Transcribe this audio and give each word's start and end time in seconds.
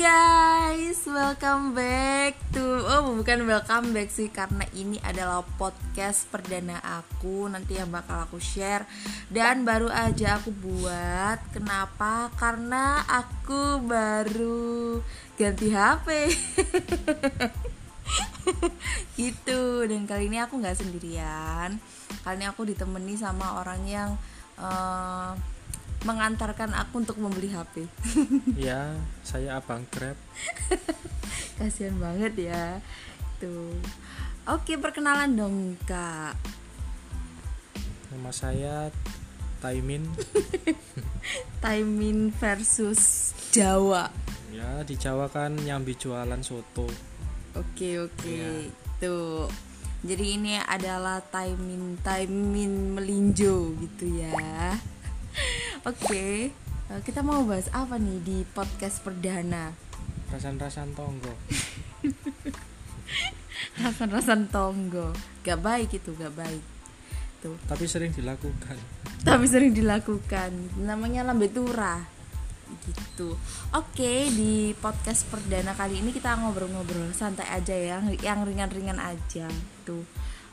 guys, 0.00 1.04
welcome 1.04 1.76
back 1.76 2.32
to 2.56 2.64
Oh 2.88 3.20
bukan 3.20 3.44
welcome 3.44 3.92
back 3.92 4.08
sih 4.08 4.32
Karena 4.32 4.64
ini 4.72 4.96
adalah 5.04 5.44
podcast 5.60 6.24
perdana 6.32 6.80
aku. 6.80 7.44
Nanti 7.52 7.76
yang 7.76 7.92
bakal 7.92 8.24
aku 8.24 8.40
share. 8.40 8.88
Dan 9.28 9.68
baru 9.68 9.92
aja 9.92 10.40
aku 10.40 10.56
buat. 10.56 11.44
Kenapa? 11.52 12.32
Karena 12.40 13.04
aku 13.04 13.84
baru 13.84 15.04
ganti 15.36 15.68
HP 15.68 16.08
Gitu. 19.20 19.84
Dan 19.84 20.08
kali 20.08 20.32
ini 20.32 20.40
aku 20.40 20.64
gak 20.64 20.80
sendirian. 20.80 21.76
Kali 22.24 22.40
ini 22.40 22.48
aku 22.48 22.64
ditemani 22.64 23.20
sama 23.20 23.60
orang 23.60 23.84
yang 23.84 24.16
uh, 24.56 25.36
mengantarkan 26.04 26.72
aku 26.72 27.04
untuk 27.04 27.16
membeli 27.20 27.52
HP. 27.52 27.84
ya, 28.68 28.96
saya 29.20 29.60
abang 29.60 29.84
Grab. 29.92 30.16
Kasihan 31.60 31.96
banget 32.00 32.50
ya. 32.50 32.80
Tuh. 33.36 33.76
Oke, 34.48 34.80
perkenalan 34.80 35.36
dong, 35.36 35.76
Kak. 35.84 36.34
Nama 38.10 38.30
saya 38.32 38.88
Taimin. 39.60 40.08
Taimin 41.62 42.32
versus 42.32 43.32
Jawa. 43.52 44.08
Ya, 44.50 44.82
di 44.82 44.96
Jawa 44.96 45.28
kan 45.28 45.54
yang 45.62 45.84
jualan 45.84 46.40
soto. 46.40 46.88
Oke, 47.52 48.00
oke. 48.00 48.32
Ya. 48.32 48.72
Tuh. 48.98 49.46
Jadi 50.00 50.40
ini 50.40 50.56
adalah 50.56 51.20
Taimin 51.20 52.00
Taimin 52.00 52.96
melinjo 52.96 53.76
gitu 53.76 54.08
ya. 54.16 54.32
Oke, 55.88 56.06
okay. 56.06 56.34
Eh, 56.90 57.00
kita 57.06 57.22
mau 57.22 57.46
bahas 57.46 57.70
apa 57.70 58.02
nih 58.02 58.18
di 58.18 58.38
podcast 58.50 58.98
perdana? 59.06 59.70
Rasan-rasan 60.34 60.90
tonggo. 60.98 61.30
Rasan-rasan 63.82 64.50
tonggo, 64.50 65.14
gak 65.46 65.62
baik 65.62 66.02
itu, 66.02 66.10
gak 66.18 66.34
baik. 66.34 66.64
Tuh. 67.46 67.54
Tapi 67.70 67.86
sering 67.86 68.10
dilakukan. 68.10 68.74
Tapi 69.28 69.44
sering 69.46 69.70
dilakukan. 69.70 70.50
Namanya 70.82 71.22
lambe 71.22 71.46
turah. 71.46 72.02
Gitu. 72.82 73.38
Oke, 73.70 73.94
okay, 73.94 74.18
di 74.26 74.74
podcast 74.74 75.30
perdana 75.30 75.78
kali 75.78 76.02
ini 76.02 76.10
kita 76.10 76.42
ngobrol-ngobrol 76.42 77.14
santai 77.14 77.46
aja 77.54 77.74
ya, 77.74 78.02
yang 78.18 78.42
ringan-ringan 78.42 78.98
aja. 78.98 79.46
Tuh. 79.86 80.02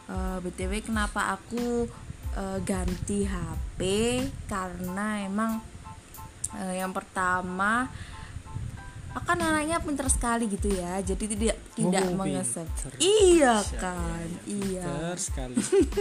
Uh, 0.07 0.37
eh, 0.37 0.37
btw 0.45 0.85
kenapa 0.85 1.35
aku 1.35 1.89
uh, 2.37 2.59
ganti 2.61 3.25
HP 3.25 3.81
karena 4.45 5.25
emang 5.25 5.57
uh, 6.53 6.73
yang 6.73 6.93
pertama 6.93 7.89
akan 9.17 9.37
anaknya 9.41 9.81
pinter 9.81 10.05
sekali 10.13 10.45
gitu 10.45 10.69
ya. 10.69 11.01
Jadi 11.01 11.25
tidak 11.33 11.57
tidak 11.73 12.05
oh, 12.05 12.21
mengesep. 12.21 12.67
Iya 13.01 13.65
kan? 13.81 14.29
Iya. 14.45 14.85
pinter 14.85 15.17
sekali. 15.17 15.55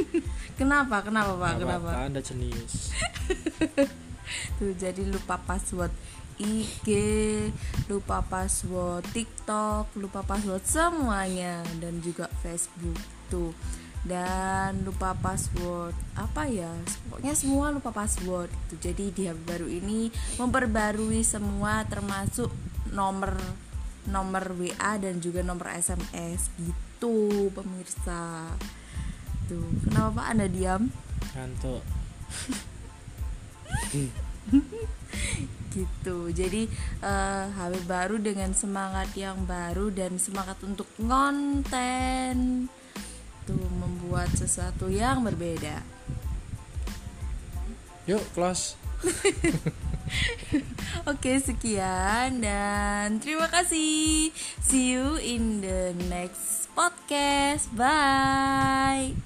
Kenapa? 0.61 1.01
Kenapa 1.01 1.33
pak? 1.41 1.53
Kenapa? 1.57 1.89
apa, 1.89 2.13
anda 2.13 2.21
jenius. 2.21 2.93
Tuh 4.61 4.75
jadi 4.77 5.01
lupa 5.09 5.41
password 5.41 5.95
IG, 6.37 6.89
lupa 7.89 8.21
password 8.21 9.09
TikTok, 9.17 9.97
lupa 9.97 10.21
password 10.21 10.61
semuanya. 10.69 11.65
Dan 11.81 12.05
juga 12.05 12.29
Facebook 12.45 13.01
tuh 13.33 13.57
dan 14.07 14.87
lupa 14.87 15.13
password. 15.19 15.93
Apa 16.15 16.47
ya? 16.47 16.71
Pokoknya 17.11 17.35
semua 17.35 17.75
lupa 17.75 17.91
password 17.91 18.49
gitu. 18.67 18.91
Jadi 18.91 19.05
di 19.13 19.23
HP 19.27 19.39
baru 19.43 19.67
ini 19.67 20.09
memperbarui 20.39 21.27
semua 21.27 21.83
termasuk 21.85 22.49
nomor 22.95 23.35
nomor 24.07 24.55
WA 24.55 25.03
dan 25.03 25.19
juga 25.19 25.43
nomor 25.43 25.75
SMS 25.75 26.49
gitu 26.57 27.51
pemirsa. 27.51 28.55
Tuh 29.51 29.67
kenapa 29.83 30.23
pak? 30.23 30.27
Anda 30.33 30.47
diam? 30.47 30.89
Ngantuk. 31.35 31.83
Gitu. 35.77 36.33
Jadi 36.33 36.65
uh, 37.05 37.05
eh, 37.05 37.45
HP 37.53 37.85
baru 37.85 38.17
dengan 38.17 38.57
semangat 38.57 39.13
yang 39.13 39.45
baru 39.45 39.93
dan 39.93 40.17
semangat 40.17 40.57
untuk 40.65 40.89
konten 40.97 42.65
itu 43.47 43.55
membuat 43.79 44.27
sesuatu 44.35 44.91
yang 44.91 45.23
berbeda. 45.23 45.87
Yuk, 48.11 48.23
close. 48.35 48.75
Oke, 51.11 51.39
sekian 51.39 52.43
dan 52.43 53.23
terima 53.23 53.47
kasih. 53.47 54.35
See 54.63 54.99
you 54.99 55.19
in 55.23 55.63
the 55.63 55.95
next 56.11 56.71
podcast. 56.75 57.71
Bye. 57.79 59.26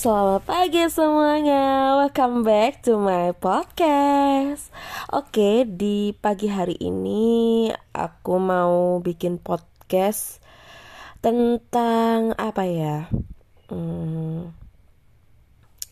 Selamat 0.00 0.48
pagi 0.48 0.80
semuanya, 0.88 1.92
welcome 2.00 2.40
back 2.40 2.80
to 2.80 2.96
my 2.96 3.36
podcast. 3.36 4.72
Oke, 5.12 5.68
di 5.68 6.16
pagi 6.16 6.48
hari 6.48 6.72
ini 6.80 7.68
aku 7.92 8.40
mau 8.40 9.04
bikin 9.04 9.36
podcast 9.36 10.40
Tentang 11.20 12.32
apa 12.40 12.64
ya? 12.64 13.12
Hmm, 13.68 14.56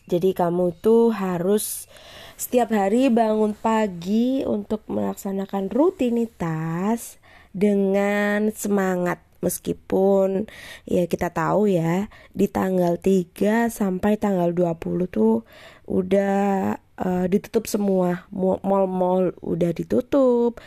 Jadi 0.08 0.32
kamu 0.32 0.80
tuh 0.80 1.12
harus 1.12 1.84
setiap 2.40 2.72
hari 2.72 3.12
bangun 3.12 3.52
pagi 3.52 4.40
untuk 4.48 4.88
melaksanakan 4.88 5.68
rutinitas 5.68 7.20
Dengan 7.52 8.56
semangat 8.56 9.27
meskipun 9.38 10.50
ya 10.84 11.06
kita 11.06 11.30
tahu 11.30 11.70
ya 11.70 12.10
di 12.34 12.50
tanggal 12.50 12.98
3 12.98 13.70
sampai 13.70 14.18
tanggal 14.18 14.50
20 14.50 15.08
tuh 15.08 15.46
udah 15.88 16.76
uh, 16.98 17.26
ditutup 17.30 17.64
semua. 17.70 18.26
Mall-mall 18.34 19.32
udah 19.40 19.70
ditutup. 19.72 20.58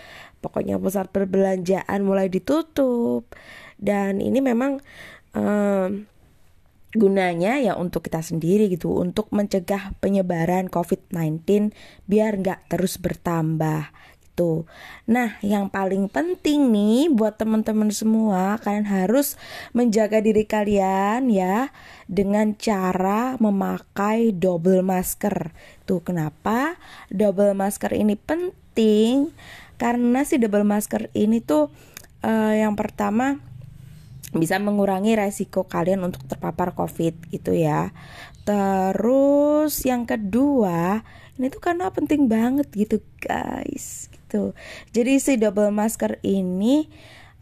Pokoknya 0.42 0.82
pusat 0.82 1.14
perbelanjaan 1.14 2.02
mulai 2.02 2.32
ditutup. 2.32 3.30
Dan 3.78 4.24
ini 4.24 4.42
memang 4.42 4.82
um, 5.38 6.10
gunanya 6.92 7.56
ya 7.56 7.74
untuk 7.80 8.04
kita 8.12 8.20
sendiri 8.20 8.68
gitu 8.68 9.00
untuk 9.00 9.32
mencegah 9.32 9.96
penyebaran 10.04 10.68
COVID-19 10.68 11.72
biar 12.04 12.36
nggak 12.44 12.68
terus 12.68 13.00
bertambah 13.00 13.96
gitu. 14.32 14.64
Nah, 15.12 15.36
yang 15.44 15.68
paling 15.68 16.08
penting 16.08 16.72
nih 16.72 17.12
buat 17.12 17.36
teman-teman 17.36 17.92
semua, 17.92 18.56
kalian 18.64 18.88
harus 18.88 19.36
menjaga 19.76 20.24
diri 20.24 20.48
kalian 20.48 21.28
ya 21.28 21.76
dengan 22.08 22.56
cara 22.56 23.36
memakai 23.44 24.32
double 24.32 24.88
masker. 24.88 25.52
Tuh 25.84 26.00
kenapa 26.00 26.80
double 27.12 27.52
masker 27.52 27.92
ini 27.92 28.16
penting? 28.16 29.36
Karena 29.76 30.24
si 30.24 30.40
double 30.40 30.64
masker 30.64 31.12
ini 31.12 31.44
tuh 31.44 31.68
uh, 32.24 32.54
yang 32.56 32.80
pertama 32.80 33.36
bisa 34.32 34.56
mengurangi 34.64 35.20
resiko 35.20 35.68
kalian 35.68 36.08
untuk 36.08 36.24
terpapar 36.24 36.72
COVID 36.72 37.36
gitu 37.36 37.52
ya. 37.52 37.92
Terus 38.48 39.76
yang 39.84 40.08
kedua, 40.08 41.04
ini 41.36 41.52
tuh 41.52 41.60
karena 41.60 41.92
penting 41.92 42.32
banget 42.32 42.72
gitu 42.72 43.04
guys 43.20 44.11
gitu. 44.32 44.56
Jadi 44.96 45.20
si 45.20 45.36
double 45.36 45.76
masker 45.76 46.24
ini 46.24 46.88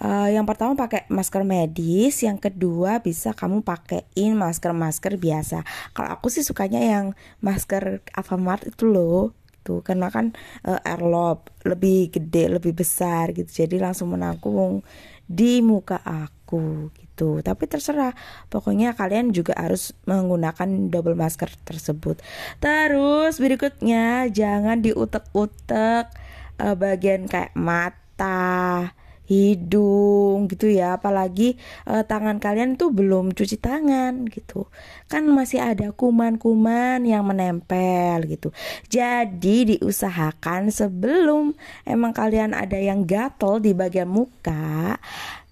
uh, 0.01 0.25
yang 0.33 0.49
pertama 0.49 0.73
pakai 0.73 1.05
masker 1.13 1.45
medis, 1.45 2.25
yang 2.25 2.41
kedua 2.41 3.05
bisa 3.05 3.37
kamu 3.37 3.61
pakaiin 3.61 4.33
masker-masker 4.33 5.21
biasa. 5.21 5.61
Kalau 5.93 6.09
aku 6.17 6.33
sih 6.33 6.41
sukanya 6.41 6.81
yang 6.81 7.13
masker 7.45 8.01
Alfamart 8.17 8.73
itu 8.73 8.89
loh 8.89 9.37
tuh 9.61 9.85
karena 9.85 10.09
kan 10.09 10.33
uh, 10.65 10.81
airlob 10.81 11.45
lebih 11.61 12.09
gede 12.09 12.57
lebih 12.57 12.73
besar 12.73 13.37
gitu. 13.37 13.69
Jadi 13.69 13.77
langsung 13.77 14.09
menanggung 14.09 14.81
di 15.29 15.61
muka 15.61 16.01
aku 16.01 16.89
gitu. 16.97 17.45
Tapi 17.45 17.69
terserah 17.69 18.17
pokoknya 18.49 18.97
kalian 18.97 19.29
juga 19.29 19.53
harus 19.53 19.93
menggunakan 20.09 20.89
double 20.89 21.13
masker 21.13 21.53
tersebut. 21.61 22.17
Terus 22.57 23.37
berikutnya 23.37 24.25
jangan 24.33 24.81
diutek-utek 24.81 26.28
uh, 26.59 26.75
bagian 26.75 27.25
kayak 27.25 27.55
mata, 27.55 28.93
hidung 29.29 30.49
gitu 30.49 30.67
ya. 30.73 30.97
Apalagi 30.97 31.55
uh, 31.85 32.01
tangan 32.03 32.41
kalian 32.41 32.75
tuh 32.75 32.89
belum 32.89 33.37
cuci 33.37 33.61
tangan 33.61 34.25
gitu. 34.27 34.67
Kan 35.05 35.29
masih 35.29 35.61
ada 35.61 35.93
kuman-kuman 35.93 37.05
yang 37.05 37.23
menempel 37.29 38.25
gitu. 38.25 38.49
Jadi 38.89 39.77
diusahakan 39.77 40.73
sebelum 40.73 41.53
emang 41.85 42.11
kalian 42.11 42.57
ada 42.57 42.75
yang 42.81 43.05
gatel 43.05 43.61
di 43.61 43.77
bagian 43.77 44.09
muka 44.09 44.97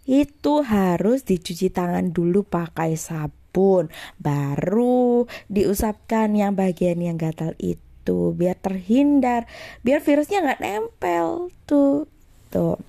itu 0.09 0.63
harus 0.65 1.21
dicuci 1.21 1.69
tangan 1.69 2.09
dulu 2.09 2.41
pakai 2.41 2.97
sabun. 2.97 3.93
Baru 4.17 5.29
diusapkan 5.51 6.33
yang 6.33 6.57
bagian 6.57 6.97
yang 6.97 7.19
gatal 7.19 7.53
itu 7.61 7.86
gitu 8.07 8.31
biar 8.31 8.55
terhindar 8.55 9.43
biar 9.83 9.99
virusnya 9.99 10.39
nggak 10.39 10.63
nempel 10.63 11.51
tuh 11.67 12.07
tuh. 12.47 12.79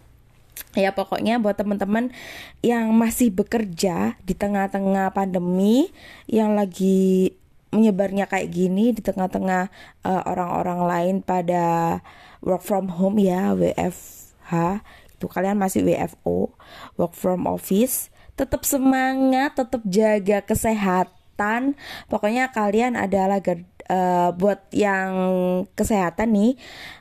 Ya 0.78 0.94
pokoknya 0.94 1.42
buat 1.42 1.58
teman-teman 1.58 2.14
yang 2.62 2.94
masih 2.94 3.34
bekerja 3.34 4.14
di 4.22 4.34
tengah-tengah 4.38 5.10
pandemi 5.10 5.90
yang 6.30 6.54
lagi 6.54 7.34
menyebarnya 7.74 8.30
kayak 8.30 8.54
gini 8.54 8.94
di 8.94 9.02
tengah-tengah 9.02 9.74
uh, 10.06 10.22
orang-orang 10.28 10.80
lain 10.86 11.16
pada 11.18 11.98
work 12.46 12.62
from 12.62 12.86
home 12.94 13.18
ya 13.18 13.58
WFH 13.58 14.54
itu 15.18 15.26
kalian 15.26 15.58
masih 15.58 15.82
WFO 15.82 16.54
work 16.94 17.14
from 17.18 17.50
office 17.50 18.06
tetap 18.38 18.62
semangat 18.62 19.58
tetap 19.58 19.82
jaga 19.82 20.46
kesehatan 20.46 21.17
pokoknya 22.10 22.50
kalian 22.50 22.98
adalah 22.98 23.38
uh, 23.88 24.34
buat 24.34 24.66
yang 24.74 25.10
kesehatan 25.78 26.34
nih 26.34 26.52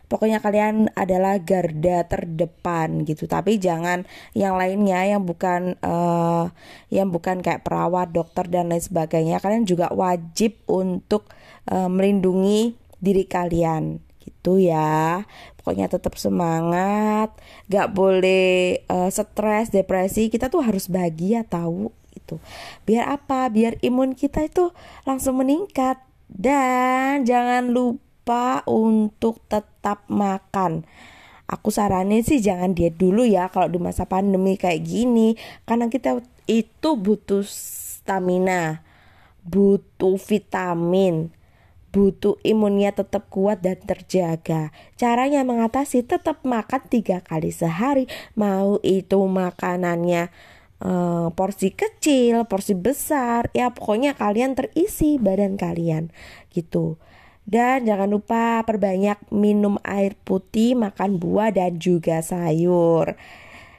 pokoknya 0.08 0.40
kalian 0.40 0.88
adalah 0.96 1.40
garda 1.40 2.08
terdepan 2.08 3.04
gitu. 3.04 3.28
Tapi 3.28 3.60
jangan 3.60 4.08
yang 4.34 4.56
lainnya 4.56 5.04
yang 5.04 5.24
bukan 5.28 5.76
uh, 5.84 6.50
yang 6.88 7.12
bukan 7.12 7.44
kayak 7.44 7.64
perawat 7.68 8.12
dokter 8.16 8.48
dan 8.48 8.72
lain 8.72 8.84
sebagainya. 8.84 9.44
Kalian 9.44 9.68
juga 9.68 9.92
wajib 9.92 10.58
untuk 10.66 11.30
uh, 11.70 11.92
melindungi 11.92 12.76
diri 12.98 13.28
kalian. 13.28 14.00
Gitu 14.24 14.72
ya. 14.72 15.28
Pokoknya 15.60 15.92
tetap 15.92 16.16
semangat. 16.16 17.36
Gak 17.68 17.92
boleh 17.92 18.80
uh, 18.88 19.12
stres 19.12 19.76
depresi. 19.76 20.32
Kita 20.32 20.48
tuh 20.48 20.64
harus 20.64 20.88
bahagia 20.88 21.44
tahu 21.44 21.92
itu. 22.18 22.42
Biar 22.84 23.14
apa? 23.14 23.48
Biar 23.54 23.78
imun 23.86 24.18
kita 24.18 24.42
itu 24.44 24.74
langsung 25.06 25.40
meningkat. 25.40 26.02
Dan 26.28 27.24
jangan 27.24 27.72
lupa 27.72 28.66
untuk 28.68 29.40
tetap 29.48 30.04
makan. 30.12 30.84
Aku 31.48 31.72
saranin 31.72 32.28
sih 32.28 32.44
jangan 32.44 32.76
diet 32.76 33.00
dulu 33.00 33.24
ya 33.24 33.48
kalau 33.48 33.72
di 33.72 33.80
masa 33.80 34.04
pandemi 34.04 34.60
kayak 34.60 34.84
gini. 34.84 35.40
Karena 35.64 35.88
kita 35.88 36.20
itu 36.44 36.90
butuh 37.00 37.48
stamina, 37.48 38.84
butuh 39.48 40.20
vitamin, 40.20 41.32
butuh 41.96 42.36
imunnya 42.44 42.92
tetap 42.92 43.32
kuat 43.32 43.64
dan 43.64 43.80
terjaga. 43.80 44.76
Caranya 45.00 45.48
mengatasi 45.48 46.04
tetap 46.04 46.44
makan 46.44 46.84
tiga 46.92 47.24
kali 47.24 47.56
sehari, 47.56 48.12
mau 48.36 48.84
itu 48.84 49.20
makanannya 49.24 50.28
uh, 50.82 51.30
porsi 51.34 51.74
kecil, 51.74 52.46
porsi 52.46 52.74
besar, 52.78 53.50
ya 53.54 53.74
pokoknya 53.74 54.14
kalian 54.14 54.54
terisi 54.54 55.18
badan 55.18 55.58
kalian 55.58 56.14
gitu. 56.54 57.02
Dan 57.48 57.88
jangan 57.88 58.12
lupa 58.12 58.60
perbanyak 58.68 59.32
minum 59.32 59.80
air 59.88 60.20
putih, 60.28 60.76
makan 60.76 61.16
buah 61.16 61.56
dan 61.56 61.80
juga 61.80 62.20
sayur. 62.20 63.16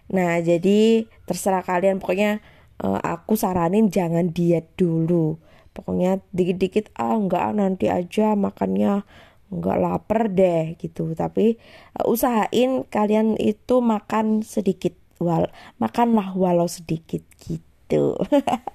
Nah, 0.09 0.41
jadi 0.41 1.05
terserah 1.29 1.61
kalian 1.61 2.01
pokoknya 2.01 2.41
uh, 2.81 2.97
aku 2.97 3.37
saranin 3.37 3.93
jangan 3.93 4.33
diet 4.33 4.73
dulu. 4.81 5.37
Pokoknya 5.77 6.25
dikit-dikit 6.33 6.97
ah 6.97 7.15
enggak 7.15 7.55
nanti 7.55 7.93
aja 7.93 8.33
makannya 8.33 9.05
enggak 9.53 9.77
lapar 9.77 10.33
deh 10.33 10.73
gitu. 10.81 11.13
Tapi 11.13 11.61
uh, 12.01 12.09
usahain 12.09 12.89
kalian 12.89 13.37
itu 13.37 13.85
makan 13.85 14.41
sedikit 14.41 14.97
wal 15.19 15.51
makanlah 15.83 16.35
walau 16.35 16.67
sedikit 16.67 17.23
gitu 17.45 18.19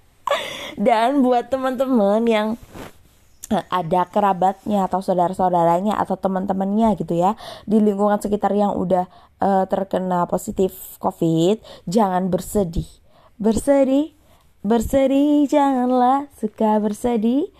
dan 0.87 1.23
buat 1.23 1.51
teman-teman 1.51 2.23
yang 2.27 2.47
eh, 3.51 3.65
ada 3.71 4.07
kerabatnya 4.07 4.87
atau 4.87 5.03
saudara-saudaranya 5.03 5.99
atau 5.99 6.15
teman-temannya 6.15 6.95
gitu 6.99 7.17
ya 7.17 7.35
di 7.67 7.79
lingkungan 7.79 8.19
sekitar 8.19 8.55
yang 8.55 8.75
udah 8.75 9.07
uh, 9.43 9.65
terkena 9.67 10.23
positif 10.25 10.95
COVID, 11.03 11.59
jangan 11.85 12.31
bersedih. 12.31 12.87
Bersedih, 13.35 14.15
bersedih, 14.63 15.45
janganlah 15.51 16.31
suka 16.39 16.79
bersedih. 16.79 17.51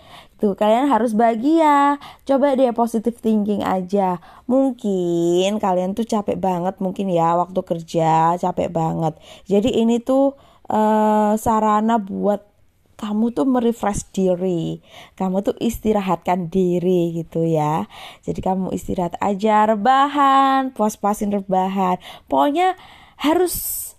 Tuh, 0.41 0.53
kalian 0.57 0.89
harus 0.91 1.13
bahagia. 1.15 2.01
Coba 2.27 2.57
deh 2.57 2.71
positive 2.75 3.15
thinking 3.17 3.61
aja. 3.63 4.21
Mungkin 4.49 5.57
kalian 5.57 5.95
tuh 5.95 6.03
capek 6.03 6.37
banget 6.37 6.77
mungkin 6.83 7.09
ya 7.09 7.37
waktu 7.39 7.59
kerja, 7.63 8.35
capek 8.37 8.69
banget. 8.69 9.15
Jadi 9.47 9.71
ini 9.79 10.03
tuh 10.03 10.35
uh, 10.67 11.33
sarana 11.39 12.01
buat 12.01 12.53
kamu 12.93 13.35
tuh 13.35 13.43
merefresh 13.43 14.07
diri, 14.15 14.79
kamu 15.19 15.43
tuh 15.43 15.55
istirahatkan 15.59 16.47
diri 16.47 17.11
gitu 17.11 17.43
ya. 17.43 17.89
Jadi 18.23 18.39
kamu 18.39 18.71
istirahat 18.71 19.19
aja, 19.19 19.67
rebahan, 19.67 20.71
puas-puasin 20.71 21.35
rebahan. 21.35 21.99
Pokoknya 22.31 22.79
harus 23.19 23.91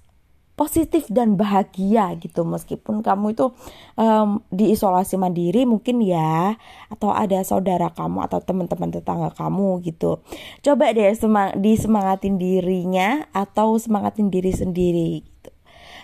positif 0.55 1.11
dan 1.11 1.35
bahagia 1.35 2.15
gitu. 2.19 2.47
Meskipun 2.47 3.03
kamu 3.03 3.35
itu 3.35 3.51
um, 3.99 4.43
diisolasi 4.55 5.19
mandiri 5.19 5.67
mungkin 5.67 6.03
ya 6.03 6.55
atau 6.91 7.11
ada 7.11 7.43
saudara 7.43 7.91
kamu 7.91 8.27
atau 8.27 8.39
teman-teman 8.43 8.95
tetangga 8.95 9.31
kamu 9.35 9.83
gitu. 9.83 10.23
Coba 10.63 10.95
deh 10.95 11.11
semang 11.15 11.59
disemangatin 11.59 12.39
dirinya 12.39 13.27
atau 13.35 13.77
semangatin 13.77 14.31
diri 14.31 14.55
sendiri 14.55 15.27
gitu. 15.27 15.51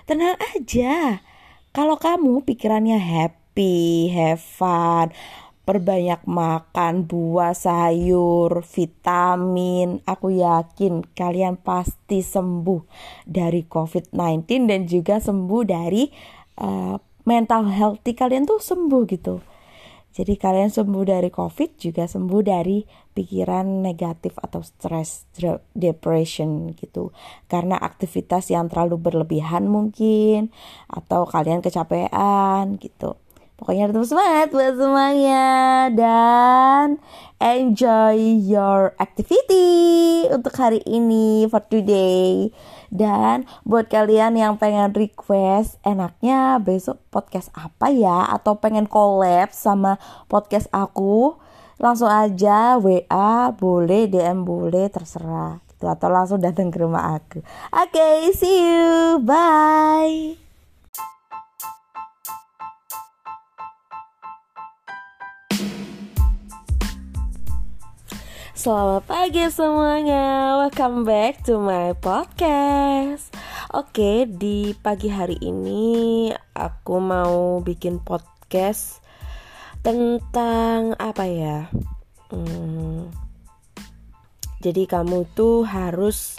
Tenang 0.07 0.35
aja 0.59 1.23
kalau 1.71 1.95
kamu 1.95 2.43
pikirannya 2.43 2.99
happy 2.99 4.11
have 4.11 4.43
fun 4.43 5.15
perbanyak 5.71 6.27
makan 6.27 7.07
buah, 7.07 7.55
sayur, 7.55 8.67
vitamin. 8.67 10.03
Aku 10.03 10.35
yakin 10.35 11.07
kalian 11.15 11.55
pasti 11.63 12.27
sembuh 12.27 12.83
dari 13.23 13.63
COVID-19 13.71 14.67
dan 14.67 14.91
juga 14.91 15.23
sembuh 15.23 15.63
dari 15.63 16.11
uh, 16.59 16.99
mental 17.23 17.71
healthy 17.71 18.19
kalian 18.19 18.51
tuh 18.51 18.59
sembuh 18.59 19.03
gitu. 19.07 19.39
Jadi 20.11 20.35
kalian 20.35 20.75
sembuh 20.75 21.07
dari 21.07 21.31
COVID 21.31 21.79
juga 21.79 22.03
sembuh 22.11 22.43
dari 22.43 22.83
pikiran 23.15 23.79
negatif 23.79 24.43
atau 24.43 24.59
stress, 24.67 25.31
depression 25.71 26.75
gitu. 26.75 27.15
Karena 27.47 27.79
aktivitas 27.79 28.51
yang 28.51 28.67
terlalu 28.67 28.99
berlebihan 28.99 29.71
mungkin 29.71 30.51
atau 30.91 31.31
kalian 31.31 31.63
kecapean 31.63 32.75
gitu. 32.83 33.15
Pokoknya 33.61 33.93
tetap 33.93 34.09
semangat 34.09 34.49
buat 34.57 34.73
semuanya 34.73 35.45
dan 35.93 36.97
enjoy 37.45 38.41
your 38.41 38.97
activity 38.97 40.25
untuk 40.33 40.57
hari 40.57 40.81
ini 40.89 41.45
for 41.45 41.61
today. 41.69 42.49
Dan 42.89 43.45
buat 43.69 43.93
kalian 43.93 44.41
yang 44.41 44.57
pengen 44.57 44.97
request 44.97 45.77
enaknya 45.85 46.57
besok 46.57 47.05
podcast 47.13 47.53
apa 47.53 47.93
ya 47.93 48.33
atau 48.33 48.57
pengen 48.57 48.89
collab 48.89 49.53
sama 49.53 50.01
podcast 50.33 50.73
aku, 50.73 51.37
langsung 51.77 52.09
aja 52.09 52.81
WA 52.81 53.53
boleh, 53.53 54.09
DM 54.09 54.41
boleh, 54.41 54.89
terserah 54.89 55.61
gitu 55.69 55.85
atau 55.85 56.09
langsung 56.09 56.41
datang 56.41 56.73
ke 56.73 56.81
rumah 56.81 57.13
aku. 57.13 57.45
Oke, 57.77 57.93
okay, 57.93 58.33
see 58.33 58.57
you. 58.57 59.21
Bye. 59.21 60.50
Selamat 68.61 69.09
pagi 69.09 69.41
semuanya, 69.49 70.61
welcome 70.61 71.09
back 71.09 71.41
to 71.49 71.57
my 71.57 71.97
podcast. 71.97 73.33
Oke, 73.73 74.29
di 74.29 74.77
pagi 74.77 75.09
hari 75.09 75.41
ini 75.41 76.29
aku 76.53 77.01
mau 77.01 77.65
bikin 77.65 78.05
podcast 78.05 79.01
tentang 79.81 80.93
apa 81.01 81.25
ya? 81.25 81.73
Hmm, 82.29 83.09
Jadi 84.61 84.85
kamu 84.85 85.33
tuh 85.33 85.65
harus 85.65 86.37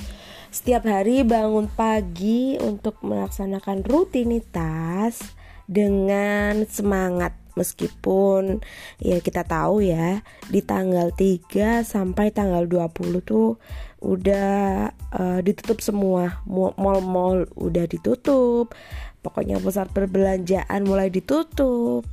setiap 0.53 0.85
hari 0.85 1.25
bangun 1.25 1.73
pagi 1.73 2.53
untuk 2.61 3.01
melaksanakan 3.01 3.81
rutinitas 3.81 5.25
dengan 5.65 6.69
semangat 6.69 7.40
meskipun 7.55 8.63
ya 9.01 9.19
kita 9.19 9.43
tahu 9.43 9.83
ya 9.83 10.23
di 10.47 10.63
tanggal 10.63 11.11
3 11.13 11.83
sampai 11.83 12.31
tanggal 12.31 12.65
20 12.65 13.21
tuh 13.23 13.59
udah 14.01 14.89
uh, 15.13 15.39
ditutup 15.45 15.79
semua. 15.79 16.41
Mall-mall 16.49 17.47
udah 17.55 17.85
ditutup 17.85 18.73
pokoknya 19.21 19.61
pusat 19.61 19.89
perbelanjaan 19.93 20.81
mulai 20.83 21.13
ditutup. 21.13 22.05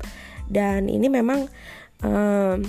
Dan 0.49 0.89
ini 0.89 1.13
memang 1.13 1.49
um, 2.05 2.65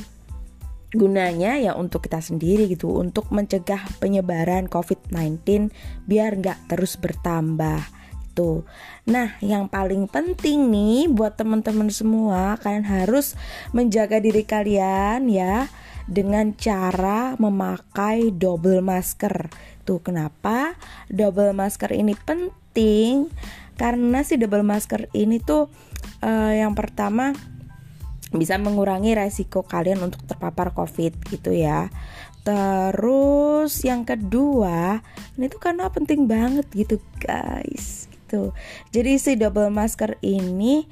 gunanya 0.89 1.61
ya 1.61 1.77
untuk 1.77 2.09
kita 2.09 2.17
sendiri 2.17 2.65
gitu 2.65 2.89
untuk 2.97 3.29
mencegah 3.29 3.85
penyebaran 4.01 4.65
COVID-19 4.65 5.69
biar 6.09 6.41
nggak 6.41 6.73
terus 6.73 6.97
bertambah 6.97 7.98
gitu. 8.29 8.63
Nah, 9.09 9.35
yang 9.41 9.65
paling 9.65 10.05
penting 10.05 10.69
nih 10.69 11.09
buat 11.09 11.33
teman-teman 11.33 11.89
semua, 11.89 12.61
kalian 12.61 12.85
harus 12.85 13.33
menjaga 13.73 14.21
diri 14.21 14.45
kalian 14.45 15.25
ya 15.27 15.65
dengan 16.05 16.53
cara 16.53 17.33
memakai 17.41 18.29
double 18.29 18.85
masker. 18.85 19.49
Tuh 19.83 19.99
kenapa 19.99 20.77
double 21.09 21.57
masker 21.57 21.89
ini 21.97 22.13
penting? 22.13 23.33
Karena 23.75 24.21
si 24.21 24.37
double 24.37 24.63
masker 24.63 25.09
ini 25.17 25.41
tuh 25.41 25.67
uh, 26.21 26.53
yang 26.53 26.77
pertama 26.77 27.33
bisa 28.29 28.61
mengurangi 28.61 29.17
resiko 29.17 29.65
kalian 29.65 30.05
untuk 30.05 30.21
terpapar 30.29 30.69
COVID 30.77 31.33
gitu 31.33 31.49
ya. 31.49 31.89
Terus 32.45 33.73
yang 33.85 34.05
kedua, 34.05 35.01
ini 35.37 35.45
tuh 35.49 35.61
karena 35.61 35.89
penting 35.89 36.25
banget 36.25 36.65
gitu 36.73 37.01
guys. 37.21 38.08
Gitu. 38.29 38.53
Jadi 38.93 39.17
si 39.17 39.33
double 39.33 39.73
masker 39.73 40.21
ini 40.21 40.85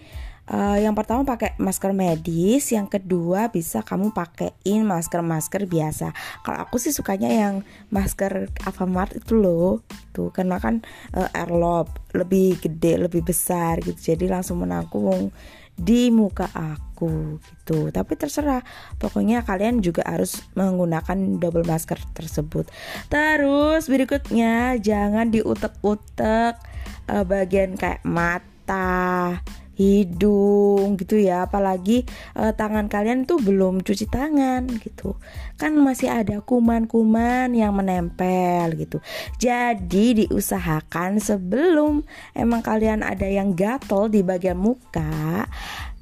Uh, 0.47 0.79
yang 0.79 0.95
pertama 0.95 1.27
pakai 1.27 1.59
masker 1.59 1.91
medis, 1.91 2.71
yang 2.71 2.87
kedua 2.87 3.51
bisa 3.51 3.83
kamu 3.83 4.15
pakaiin 4.15 4.87
masker-masker 4.87 5.67
biasa. 5.67 6.15
Kalau 6.39 6.63
aku 6.63 6.79
sih 6.79 6.95
sukanya 6.95 7.27
yang 7.27 7.67
masker 7.91 8.47
Alfamart 8.63 9.19
itu 9.19 9.35
loh, 9.35 9.83
tuh 10.15 10.31
karena 10.31 10.55
kan 10.55 10.87
uh, 11.19 11.27
airlob 11.35 11.91
lebih 12.15 12.63
gede, 12.63 12.95
lebih 12.95 13.27
besar 13.27 13.83
gitu, 13.83 14.15
jadi 14.15 14.39
langsung 14.39 14.63
menanggung 14.63 15.35
di 15.75 16.15
muka 16.15 16.47
aku 16.55 17.43
gitu. 17.43 17.91
Tapi 17.91 18.15
terserah, 18.15 18.63
pokoknya 19.03 19.43
kalian 19.43 19.83
juga 19.83 20.07
harus 20.07 20.47
menggunakan 20.55 21.43
double 21.43 21.67
masker 21.67 21.99
tersebut. 22.15 22.71
Terus 23.11 23.91
berikutnya 23.91 24.79
jangan 24.79 25.27
diutek-utek 25.27 26.76
uh, 27.07 27.25
bagian 27.27 27.79
kayak 27.79 28.03
mata 28.03 29.39
hidung 29.77 30.97
gitu 30.97 31.21
ya. 31.21 31.45
Apalagi 31.45 32.03
uh, 32.33 32.51
tangan 32.51 32.89
kalian 32.89 33.29
tuh 33.29 33.37
belum 33.39 33.85
cuci 33.85 34.09
tangan 34.09 34.65
gitu. 34.81 35.15
Kan 35.55 35.77
masih 35.77 36.09
ada 36.09 36.41
kuman-kuman 36.41 37.53
yang 37.53 37.77
menempel 37.77 38.73
gitu. 38.75 38.97
Jadi 39.37 40.25
diusahakan 40.25 41.21
sebelum 41.21 42.01
emang 42.33 42.65
kalian 42.65 43.05
ada 43.05 43.29
yang 43.29 43.53
gatel 43.53 44.09
di 44.09 44.25
bagian 44.25 44.57
muka 44.57 45.45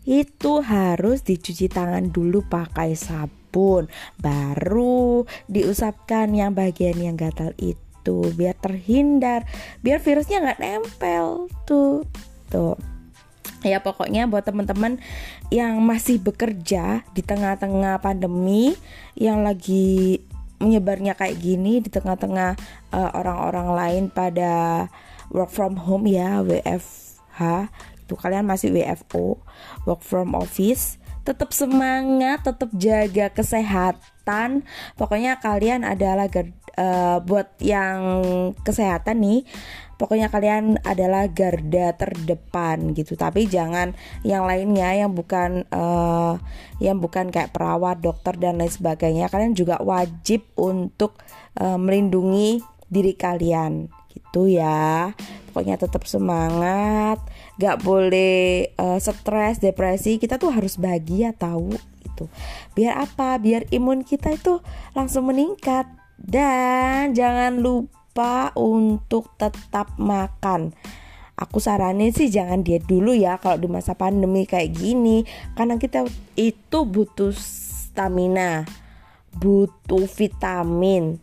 itu 0.08 0.62
harus 0.62 1.26
dicuci 1.26 1.68
tangan 1.68 2.10
dulu 2.10 2.48
pakai 2.48 2.96
sabun. 2.96 3.92
Baru 4.22 5.28
diusapkan 5.52 6.32
yang 6.32 6.56
bagian 6.56 6.96
yang 6.96 7.18
gatal 7.20 7.52
itu 7.60 7.85
biar 8.14 8.54
terhindar 8.62 9.48
biar 9.82 9.98
virusnya 10.04 10.44
nggak 10.44 10.62
nempel 10.62 11.50
tuh. 11.66 12.06
Tuh. 12.52 12.78
Ya 13.66 13.82
pokoknya 13.82 14.30
buat 14.30 14.46
teman-teman 14.46 15.02
yang 15.50 15.82
masih 15.82 16.22
bekerja 16.22 17.02
di 17.18 17.22
tengah-tengah 17.26 17.98
pandemi 17.98 18.78
yang 19.18 19.42
lagi 19.42 20.22
menyebarnya 20.62 21.18
kayak 21.18 21.42
gini 21.42 21.82
di 21.82 21.90
tengah-tengah 21.90 22.56
uh, 22.94 23.12
orang-orang 23.18 23.68
lain 23.74 24.04
pada 24.14 24.86
work 25.34 25.52
from 25.52 25.76
home 25.76 26.08
ya 26.08 26.46
WFH 26.46 27.42
itu 28.06 28.14
kalian 28.14 28.46
masih 28.46 28.70
WFO 28.72 29.42
work 29.90 30.02
from 30.06 30.38
office 30.38 31.02
tetap 31.26 31.52
semangat 31.52 32.46
tetap 32.46 32.70
jaga 32.78 33.34
kesehatan 33.34 34.15
pokoknya 34.98 35.38
kalian 35.38 35.86
adalah 35.86 36.26
uh, 36.76 37.18
buat 37.22 37.56
yang 37.62 38.22
kesehatan 38.66 39.22
nih 39.22 39.42
pokoknya 39.96 40.28
kalian 40.28 40.76
adalah 40.84 41.28
garda 41.32 41.96
terdepan 41.96 42.92
gitu. 42.92 43.16
Tapi 43.16 43.48
jangan 43.48 43.96
yang 44.28 44.44
lainnya 44.44 44.92
yang 44.92 45.12
bukan 45.16 45.64
uh, 45.72 46.36
yang 46.84 47.00
bukan 47.00 47.32
kayak 47.32 47.56
perawat 47.56 48.04
dokter 48.04 48.36
dan 48.36 48.60
lain 48.60 48.72
sebagainya. 48.72 49.32
Kalian 49.32 49.56
juga 49.56 49.80
wajib 49.80 50.44
untuk 50.60 51.20
uh, 51.60 51.80
melindungi 51.80 52.60
diri 52.92 53.16
kalian 53.18 53.90
gitu 54.16 54.48
ya. 54.48 55.12
Pokoknya 55.52 55.76
tetap 55.76 56.08
semangat 56.08 57.20
gak 57.60 57.84
boleh 57.84 58.72
uh, 58.80 59.00
stres 59.00 59.60
depresi. 59.60 60.20
Kita 60.20 60.40
tuh 60.40 60.52
harus 60.56 60.80
bahagia 60.80 61.36
tahu 61.36 61.76
itu. 62.04 62.26
Biar 62.76 63.04
apa? 63.04 63.36
Biar 63.40 63.68
imun 63.72 64.08
kita 64.08 64.36
itu 64.36 64.64
langsung 64.96 65.28
meningkat. 65.28 65.88
Dan 66.16 67.12
jangan 67.12 67.60
lupa 67.60 68.56
untuk 68.56 69.36
tetap 69.36 69.96
makan. 70.00 70.72
Aku 71.36 71.60
saranin 71.60 72.16
sih 72.16 72.32
jangan 72.32 72.64
diet 72.64 72.88
dulu 72.88 73.12
ya 73.12 73.36
kalau 73.44 73.60
di 73.60 73.68
masa 73.68 73.92
pandemi 74.00 74.48
kayak 74.48 74.72
gini. 74.72 75.28
Karena 75.52 75.76
kita 75.76 76.08
itu 76.40 76.80
butuh 76.88 77.36
stamina, 77.36 78.64
butuh 79.36 80.08
vitamin, 80.08 81.20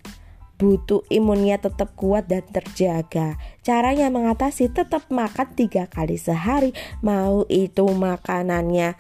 butuh 0.63 1.03
imunnya 1.11 1.59
tetap 1.59 1.99
kuat 1.99 2.31
dan 2.31 2.47
terjaga. 2.47 3.35
Caranya 3.67 4.07
mengatasi 4.15 4.71
tetap 4.71 5.11
makan 5.11 5.51
tiga 5.59 5.91
kali 5.91 6.15
sehari, 6.15 6.71
mau 7.03 7.43
itu 7.51 7.83
makanannya 7.91 8.95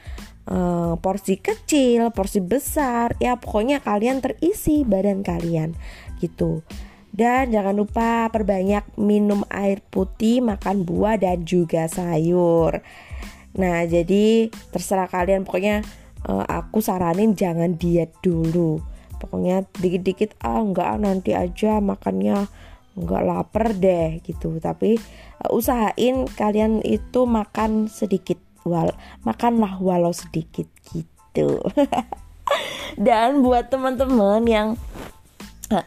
uh, 0.50 0.98
porsi 0.98 1.38
kecil, 1.38 2.10
porsi 2.10 2.42
besar, 2.42 3.14
ya 3.22 3.38
pokoknya 3.38 3.78
kalian 3.78 4.18
terisi 4.18 4.82
badan 4.82 5.22
kalian 5.22 5.78
gitu. 6.18 6.66
Dan 7.12 7.52
jangan 7.52 7.76
lupa 7.76 8.26
perbanyak 8.32 8.96
minum 8.96 9.44
air 9.52 9.84
putih, 9.84 10.42
makan 10.42 10.82
buah 10.82 11.20
dan 11.20 11.44
juga 11.46 11.86
sayur. 11.86 12.80
Nah, 13.52 13.84
jadi 13.84 14.48
terserah 14.72 15.12
kalian 15.12 15.44
pokoknya 15.44 15.84
uh, 16.24 16.40
aku 16.48 16.80
saranin 16.80 17.36
jangan 17.36 17.76
diet 17.76 18.16
dulu. 18.24 18.80
Pokoknya 19.22 19.62
dikit-dikit 19.78 20.34
ah 20.42 20.58
enggak 20.58 20.98
nanti 20.98 21.38
aja 21.38 21.78
makannya 21.78 22.50
enggak 22.98 23.22
lapar 23.22 23.70
deh 23.78 24.18
gitu. 24.26 24.58
Tapi 24.58 24.98
uh, 25.46 25.54
usahain 25.54 26.26
kalian 26.26 26.82
itu 26.82 27.22
makan 27.22 27.86
sedikit 27.86 28.42
wal 28.66 28.90
makanlah 29.22 29.78
walau 29.78 30.10
sedikit 30.10 30.66
gitu. 30.90 31.62
dan 33.06 33.40
buat 33.40 33.70
teman-teman 33.72 34.42
yang 34.44 34.68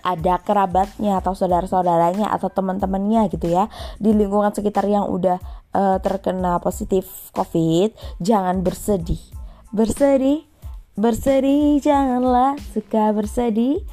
ada 0.01 0.41
kerabatnya 0.41 1.21
atau 1.21 1.37
saudara-saudaranya 1.37 2.33
atau 2.33 2.49
teman-temannya 2.49 3.29
gitu 3.29 3.53
ya 3.53 3.69
di 4.01 4.17
lingkungan 4.17 4.49
sekitar 4.49 4.89
yang 4.89 5.05
udah 5.05 5.37
uh, 5.77 5.97
terkena 6.01 6.57
positif 6.57 7.29
COVID, 7.35 7.93
jangan 8.17 8.65
bersedih. 8.65 9.21
Bersedih, 9.69 10.47
bersedih, 10.95 11.79
janganlah 11.83 12.55
suka 12.71 13.11
bersedih. 13.11 13.83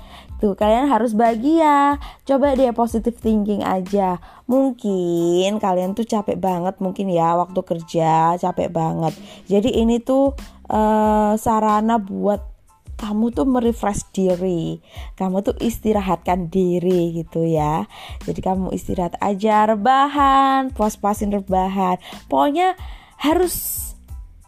Tuh, 0.42 0.58
kalian 0.58 0.90
harus 0.90 1.14
bahagia. 1.14 2.02
Coba 2.26 2.58
deh 2.58 2.74
positive 2.74 3.14
thinking 3.14 3.62
aja. 3.62 4.18
Mungkin 4.50 5.62
kalian 5.62 5.94
tuh 5.94 6.02
capek 6.02 6.34
banget 6.34 6.82
mungkin 6.82 7.06
ya 7.10 7.38
waktu 7.38 7.62
kerja, 7.62 8.34
capek 8.38 8.74
banget. 8.74 9.14
Jadi 9.46 9.70
ini 9.78 10.02
tuh 10.02 10.34
uh, 10.66 11.38
sarana 11.38 12.02
buat 12.02 12.52
kamu 13.02 13.34
tuh 13.34 13.46
merefresh 13.50 14.14
diri 14.14 14.78
kamu 15.18 15.42
tuh 15.42 15.58
istirahatkan 15.58 16.46
diri 16.46 17.10
gitu 17.18 17.42
ya 17.42 17.90
jadi 18.22 18.54
kamu 18.54 18.70
istirahat 18.70 19.18
aja 19.18 19.66
rebahan 19.66 20.70
puas-puasin 20.70 21.34
rebahan 21.34 21.98
pokoknya 22.30 22.78
harus 23.18 23.90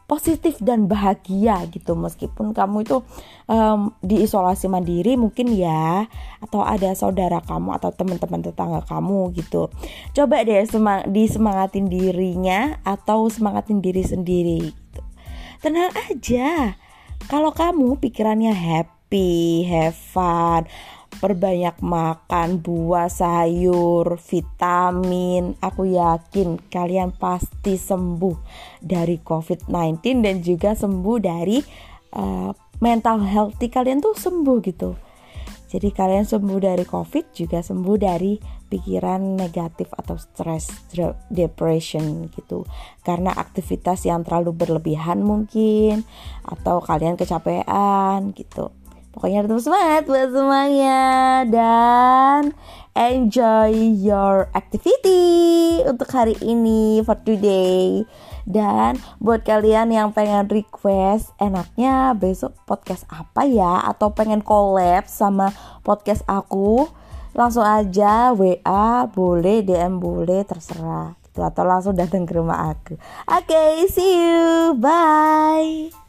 positif 0.05 0.61
dan 0.61 0.87
bahagia 0.87 1.65
gitu. 1.73 1.97
Meskipun 1.97 2.53
kamu 2.53 2.85
itu 2.85 3.01
um, 3.49 3.93
diisolasi 4.05 4.69
mandiri 4.69 5.17
mungkin 5.17 5.53
ya 5.53 6.07
atau 6.45 6.61
ada 6.61 6.93
saudara 6.93 7.41
kamu 7.41 7.77
atau 7.81 7.91
teman-teman 7.93 8.45
tetangga 8.45 8.81
kamu 8.85 9.33
gitu. 9.37 9.73
Coba 10.13 10.45
deh 10.45 10.65
semang 10.69 11.09
disemangatin 11.09 11.89
dirinya 11.89 12.79
atau 12.85 13.29
semangatin 13.33 13.81
diri 13.81 14.05
sendiri 14.05 14.73
gitu. 14.73 15.03
Tenang 15.65 15.93
aja. 16.13 16.77
Kalau 17.25 17.57
kamu 17.57 17.97
pikirannya 18.05 18.53
happy, 18.53 19.65
have 19.65 19.97
fun, 19.97 20.69
perbanyak 21.25 21.81
makan 21.81 22.61
buah, 22.61 23.09
sayur, 23.09 24.21
vitamin, 24.21 25.57
aku 25.65 25.97
yakin 25.97 26.61
kalian 26.69 27.17
pasti 27.17 27.81
sembuh 27.81 28.37
dari 28.85 29.25
COVID-19 29.25 30.21
dan 30.21 30.45
juga 30.45 30.77
sembuh 30.77 31.17
dari 31.17 31.65
uh, 32.21 32.53
mental 32.85 33.25
healthy 33.25 33.73
kalian 33.73 34.05
tuh 34.05 34.13
sembuh 34.13 34.59
gitu. 34.69 34.93
Jadi 35.73 35.89
kalian 35.97 36.29
sembuh 36.29 36.61
dari 36.61 36.85
COVID 36.85 37.33
juga 37.33 37.65
sembuh 37.65 37.97
dari 37.97 38.37
pikiran 38.69 39.41
negatif 39.41 39.97
atau 39.97 40.21
stress, 40.21 40.93
depression 41.33 42.29
gitu. 42.37 42.69
Karena 43.01 43.33
aktivitas 43.33 44.05
yang 44.05 44.29
terlalu 44.29 44.53
berlebihan 44.53 45.25
mungkin 45.25 46.05
atau 46.45 46.85
kalian 46.85 47.17
kecapean 47.17 48.37
gitu. 48.37 48.84
Pokoknya 49.15 49.47
tetap 49.47 49.63
semangat 49.63 50.11
buat 50.11 50.27
semuanya 50.35 51.03
dan 51.47 52.51
enjoy 52.99 53.71
your 54.03 54.51
activity 54.59 55.79
untuk 55.87 56.11
hari 56.11 56.35
ini 56.43 56.99
for 57.07 57.15
today. 57.23 58.03
Dan 58.43 58.99
buat 59.23 59.47
kalian 59.47 59.95
yang 59.95 60.11
pengen 60.11 60.51
request 60.51 61.31
enaknya 61.39 62.13
besok 62.19 62.59
podcast 62.67 63.07
apa 63.07 63.47
ya 63.47 63.87
atau 63.87 64.11
pengen 64.11 64.43
collab 64.43 65.07
sama 65.07 65.55
podcast 65.87 66.27
aku, 66.27 66.91
langsung 67.39 67.63
aja 67.63 68.35
WA 68.35 69.07
boleh, 69.07 69.63
DM 69.63 70.03
boleh, 70.03 70.43
terserah 70.43 71.15
gitu 71.23 71.43
atau 71.43 71.63
langsung 71.63 71.95
datang 71.95 72.27
ke 72.27 72.35
rumah 72.35 72.75
aku. 72.75 72.99
Oke, 73.31 73.47
okay, 73.47 73.73
see 73.91 74.23
you. 74.23 74.75
Bye. 74.79 76.04